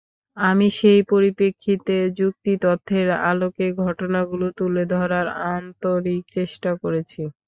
[0.37, 7.21] আমি সেই পরিপ্রেক্ষিতে যুক্তি-তথ্যের আলোকে ঘটনাগুলো তুলে ধরার আন্তরিক চেষ্টা করেছি।